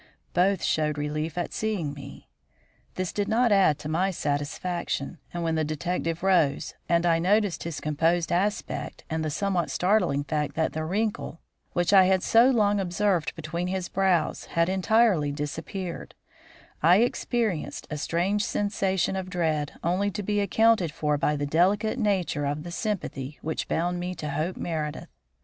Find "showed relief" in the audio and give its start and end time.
0.63-1.37